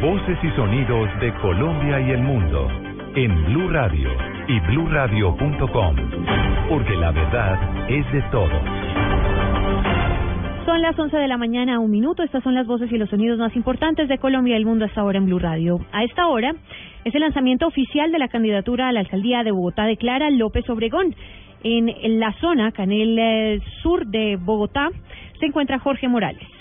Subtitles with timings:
[0.00, 2.68] Voces y sonidos de Colombia y el mundo
[3.14, 4.08] en Blue Radio
[4.48, 5.96] y BlueRadio.com,
[6.66, 8.62] porque la verdad es de todos.
[10.64, 12.22] Son las 11 de la mañana, un minuto.
[12.22, 15.02] Estas son las voces y los sonidos más importantes de Colombia y el mundo hasta
[15.02, 15.78] ahora en Blue Radio.
[15.92, 16.54] A esta hora
[17.04, 20.68] es el lanzamiento oficial de la candidatura a la alcaldía de Bogotá de Clara López
[20.70, 21.14] Obregón.
[21.62, 24.88] En la zona, acá en el eh, sur de Bogotá,
[25.40, 26.55] se encuentra Jorge Morales.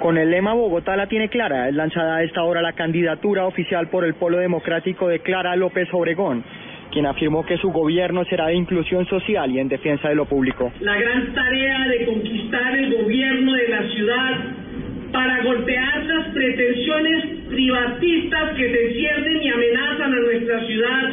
[0.00, 3.88] Con el lema Bogotá la tiene clara, es lanzada a esta hora la candidatura oficial
[3.88, 6.44] por el Polo Democrático de Clara López Obregón,
[6.92, 10.72] quien afirmó que su gobierno será de inclusión social y en defensa de lo público.
[10.80, 14.36] La gran tarea de conquistar el gobierno de la ciudad
[15.12, 21.10] para golpear las pretensiones privatistas que se ciernen y amenazan a nuestra ciudad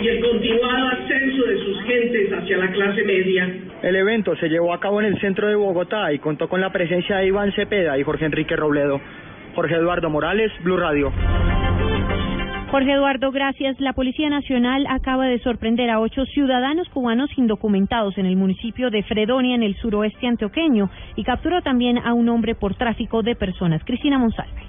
[0.00, 3.65] y el continuado ascenso de sus gentes hacia la clase media.
[3.82, 6.70] El evento se llevó a cabo en el centro de Bogotá y contó con la
[6.70, 9.00] presencia de Iván Cepeda y Jorge Enrique Robledo.
[9.54, 11.12] Jorge Eduardo Morales, Blue Radio.
[12.70, 13.80] Jorge Eduardo, gracias.
[13.80, 19.02] La Policía Nacional acaba de sorprender a ocho ciudadanos cubanos indocumentados en el municipio de
[19.04, 23.82] Fredonia, en el suroeste antioqueño, y capturó también a un hombre por tráfico de personas.
[23.84, 24.65] Cristina Monsalve.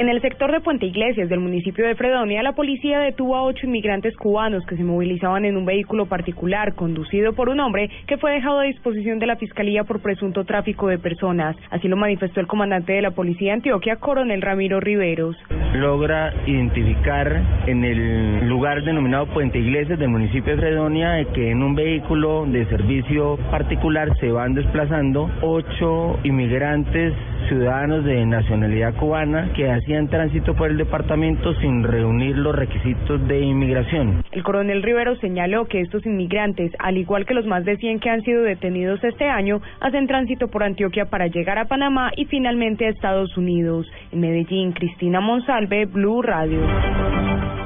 [0.00, 3.66] En el sector de Puente Iglesias del municipio de Fredonia, la policía detuvo a ocho
[3.66, 8.32] inmigrantes cubanos que se movilizaban en un vehículo particular conducido por un hombre que fue
[8.32, 11.54] dejado a disposición de la Fiscalía por presunto tráfico de personas.
[11.68, 15.36] Así lo manifestó el comandante de la policía de Antioquia, coronel Ramiro Riveros.
[15.74, 21.74] Logra identificar en el lugar denominado Puente Iglesias del municipio de Fredonia que en un
[21.74, 27.12] vehículo de servicio particular se van desplazando ocho inmigrantes
[27.48, 33.40] ciudadanos de nacionalidad cubana que hacían tránsito por el departamento sin reunir los requisitos de
[33.40, 34.22] inmigración.
[34.30, 38.08] El coronel Rivero señaló que estos inmigrantes, al igual que los más de 100 que
[38.08, 42.86] han sido detenidos este año, hacen tránsito por Antioquia para llegar a Panamá y finalmente
[42.86, 43.90] a Estados Unidos.
[44.12, 46.60] En Medellín, Cristina Monsalve, Blue Radio.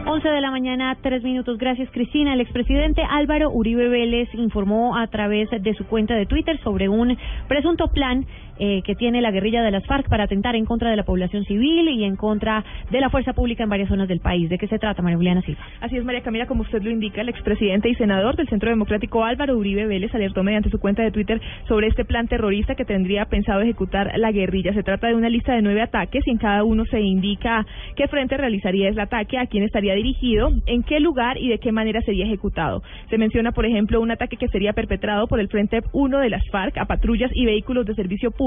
[0.06, 1.58] 11 de la mañana, tres minutos.
[1.58, 2.34] Gracias, Cristina.
[2.34, 7.18] El expresidente Álvaro Uribe Vélez informó a través de su cuenta de Twitter sobre un
[7.48, 8.24] presunto plan
[8.58, 11.44] eh, que tiene la guerrilla de las FARC para atentar en contra de la población
[11.44, 14.48] civil y en contra de la fuerza pública en varias zonas del país.
[14.48, 15.60] ¿De qué se trata, María Juliana Silva?
[15.80, 19.24] Así es, María Camila, como usted lo indica, el expresidente y senador del Centro Democrático
[19.24, 23.24] Álvaro Uribe Vélez alertó mediante su cuenta de Twitter sobre este plan terrorista que tendría
[23.24, 24.72] pensado ejecutar la guerrilla.
[24.72, 27.66] Se trata de una lista de nueve ataques y en cada uno se indica
[27.96, 31.72] qué frente realizaría ese ataque, a quién estaría dirigido, en qué lugar y de qué
[31.72, 32.82] manera sería ejecutado.
[33.10, 36.48] Se menciona, por ejemplo, un ataque que sería perpetrado por el Frente 1 de las
[36.50, 38.43] FARC a patrullas y vehículos de servicio público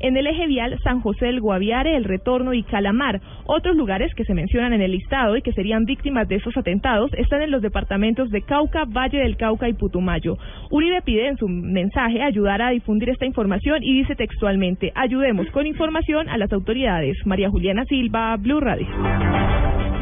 [0.00, 3.20] en el eje vial San José del Guaviare, El Retorno y Calamar.
[3.46, 7.12] Otros lugares que se mencionan en el listado y que serían víctimas de esos atentados
[7.14, 10.36] están en los departamentos de Cauca, Valle del Cauca y Putumayo.
[10.70, 15.66] Uribe pide en su mensaje ayudar a difundir esta información y dice textualmente, ayudemos con
[15.66, 17.16] información a las autoridades.
[17.24, 19.41] María Juliana Silva, Blue Radio.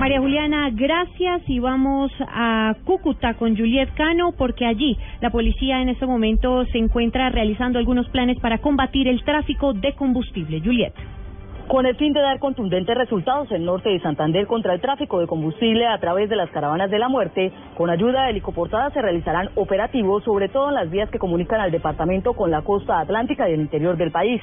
[0.01, 5.91] María Juliana, gracias y vamos a Cúcuta con Juliet Cano porque allí la policía en
[5.91, 10.63] este momento se encuentra realizando algunos planes para combatir el tráfico de combustible.
[10.65, 10.95] Juliet.
[11.69, 15.27] Con el fin de dar contundentes resultados en norte de Santander contra el tráfico de
[15.27, 19.51] combustible a través de las caravanas de la muerte, con ayuda de helicoportadas se realizarán
[19.55, 23.53] operativos, sobre todo en las vías que comunican al departamento con la costa atlántica y
[23.53, 24.41] el interior del país.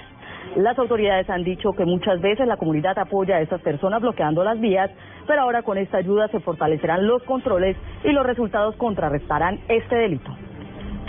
[0.56, 4.59] Las autoridades han dicho que muchas veces la comunidad apoya a estas personas bloqueando las
[4.59, 4.90] vías,
[5.28, 10.35] pero ahora con esta ayuda se fortalecerán los controles y los resultados contrarrestarán este delito.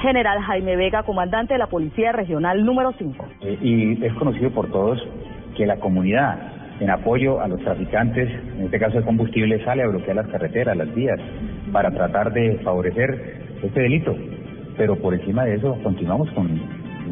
[0.00, 3.26] General Jaime Vega, comandante de la Policía Regional número 5.
[3.41, 5.03] Eh, y es conocido por todos
[5.56, 6.38] que la comunidad,
[6.81, 10.76] en apoyo a los traficantes, en este caso de combustible, sale a bloquear las carreteras,
[10.76, 11.19] las vías,
[11.73, 14.14] para tratar de favorecer este delito.
[14.76, 16.61] Pero por encima de eso, continuamos con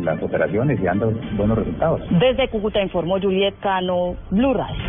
[0.07, 2.01] las operaciones y dando buenos resultados.
[2.11, 4.83] Desde Cúcuta informó Juliet Cano, Blue Radio.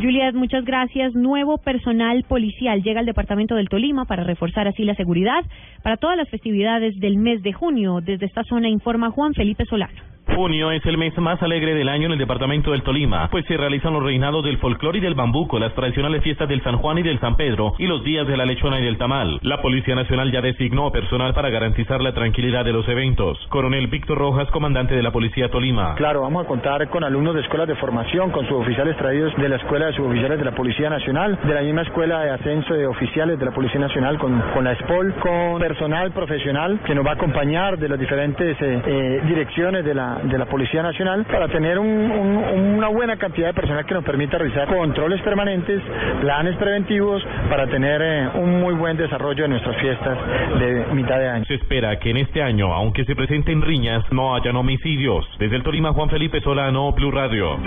[0.00, 1.14] Juliet, muchas gracias.
[1.14, 5.44] Nuevo personal policial llega al departamento del Tolima para reforzar así la seguridad
[5.84, 8.00] para todas las festividades del mes de junio.
[8.00, 10.11] Desde esta zona informa Juan Felipe Solano.
[10.34, 13.56] Junio es el mes más alegre del año en el departamento del Tolima, pues se
[13.56, 17.02] realizan los reinados del folclore y del bambuco, las tradicionales fiestas del San Juan y
[17.02, 19.38] del San Pedro y los días de la lechona y del tamal.
[19.42, 23.38] La Policía Nacional ya designó personal para garantizar la tranquilidad de los eventos.
[23.48, 25.94] Coronel Víctor Rojas, comandante de la Policía Tolima.
[25.96, 29.56] Claro, vamos a contar con alumnos de escuelas de formación, con suboficiales traídos de la
[29.56, 33.38] Escuela de Suboficiales de la Policía Nacional, de la misma Escuela de Ascenso de Oficiales
[33.38, 37.14] de la Policía Nacional, con, con la SPOL, con personal profesional que nos va a
[37.14, 41.78] acompañar de las diferentes eh, eh, direcciones de la, de la Policía Nacional para tener
[41.78, 45.80] un, un, una buena cantidad de personal que nos permita realizar controles permanentes,
[46.20, 50.18] planes preventivos para tener eh, un muy buen desarrollo de nuestras fiestas
[50.58, 51.44] de mitad de año.
[51.46, 55.26] Se espera que en este año, aunque se presenten riñas, no hayan homicidios.
[55.38, 57.58] Desde el Tolima, Juan Felipe Solano, Blue Radio.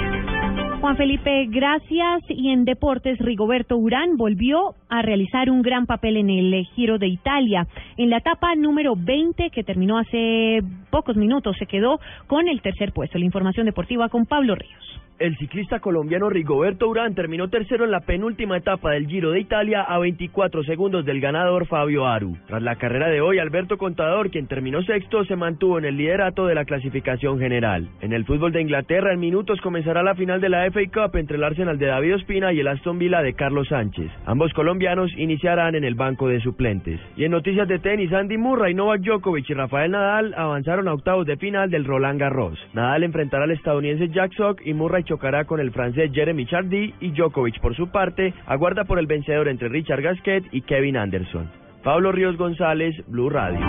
[0.86, 2.22] Juan Felipe, gracias.
[2.30, 7.08] Y en deportes, Rigoberto Urán volvió a realizar un gran papel en el Giro de
[7.08, 7.66] Italia.
[7.98, 10.62] En la etapa número 20, que terminó hace
[10.92, 13.18] pocos minutos, se quedó con el tercer puesto.
[13.18, 14.95] La información deportiva con Pablo Ríos.
[15.18, 19.82] El ciclista colombiano Rigoberto Urán terminó tercero en la penúltima etapa del Giro de Italia
[19.84, 22.36] a 24 segundos del ganador Fabio Aru.
[22.48, 26.48] Tras la carrera de hoy, Alberto Contador, quien terminó sexto, se mantuvo en el liderato
[26.48, 27.88] de la clasificación general.
[28.02, 31.38] En el fútbol de Inglaterra, en minutos comenzará la final de la FA Cup entre
[31.38, 34.12] el Arsenal de David Ospina y el Aston Villa de Carlos Sánchez.
[34.26, 37.00] Ambos colombianos iniciarán en el banco de suplentes.
[37.16, 41.26] Y en noticias de tenis, Andy Murray, Novak Djokovic y Rafael Nadal avanzaron a octavos
[41.26, 42.60] de final del Roland Garros.
[42.74, 47.12] Nadal enfrentará al estadounidense Jack Sock y Murray chocará con el francés Jeremy Chardy y
[47.12, 51.50] Djokovic por su parte aguarda por el vencedor entre Richard Gasquet y Kevin Anderson.
[51.84, 53.60] Pablo Ríos González, Blue Radio.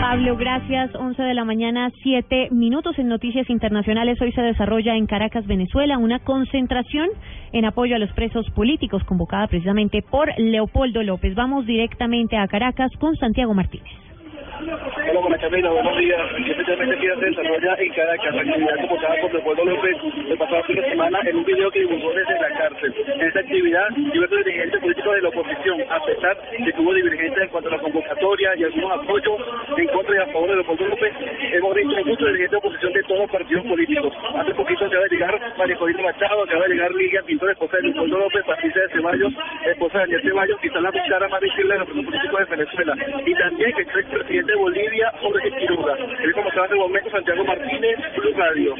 [0.00, 0.94] Pablo, gracias.
[0.94, 4.18] 11 de la mañana, 7 minutos en Noticias Internacionales.
[4.22, 7.10] Hoy se desarrolla en Caracas, Venezuela, una concentración
[7.52, 11.34] en apoyo a los presos políticos convocada precisamente por Leopoldo López.
[11.34, 14.07] Vamos directamente a Caracas con Santiago Martínez.
[14.38, 16.20] Hola, buenas Camila, buenos días.
[16.46, 19.96] Especialmente aquí se desarrolla en Caracas, actividad convocada por Leopoldo López
[20.28, 22.94] el pasado fin de semana en un video que divulgó desde la cárcel.
[23.06, 27.42] En esta actividad, diversos dirigentes políticos de la oposición, a pesar de que hubo divergencias
[27.42, 29.38] en cuanto a la convocatoria y algunos apoyos
[29.76, 31.12] en contra y a favor de Leopoldo López,
[31.52, 34.12] hemos visto muchos dirigentes de oposición de todos los partidos políticos.
[34.34, 37.82] Hace poquito acaba de llegar María Corina Machado, acaba de llegar Ligia Pintor, esposa de
[37.84, 39.32] Leopoldo López, Patricia de Ceballos,
[39.66, 42.56] esposa de Daniel Ceballos, y están a buscar a más visible de los políticos de
[42.56, 42.96] Venezuela.
[43.24, 43.84] Y también que
[44.28, 45.94] presidente de Bolivia, Jorge Quiroga.
[45.94, 48.74] Es como se hace el momento Santiago Martínez, Blue Radio.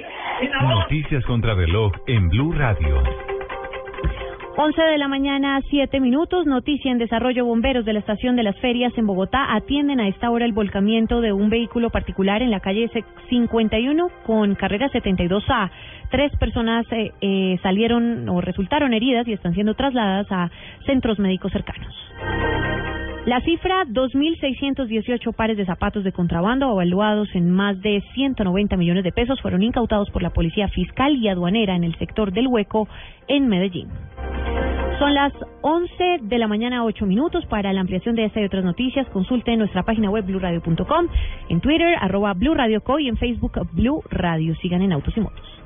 [0.63, 3.03] Noticias contra reloj en Blue Radio.
[4.57, 6.45] 11 de la mañana, 7 minutos.
[6.45, 7.47] Noticia en desarrollo.
[7.47, 11.21] Bomberos de la estación de las ferias en Bogotá atienden a esta hora el volcamiento
[11.23, 12.91] de un vehículo particular en la calle
[13.31, 15.71] 51 con carrera 72A.
[16.11, 20.51] Tres personas eh, eh, salieron o resultaron heridas y están siendo trasladadas a
[20.85, 21.95] centros médicos cercanos.
[23.27, 29.13] La cifra, 2.618 pares de zapatos de contrabando evaluados en más de 190 millones de
[29.13, 32.89] pesos fueron incautados por la Policía Fiscal y Aduanera en el sector del Hueco
[33.27, 33.89] en Medellín.
[34.99, 37.47] Son las 11 de la mañana, 8 minutos.
[37.47, 41.07] Para la ampliación de esta y otras noticias, consulte nuestra página web bluradio.com,
[41.49, 44.57] en Twitter, arroba Blue Co y en Facebook Blue Radio.
[44.57, 45.58] Sigan en Autos y Motos.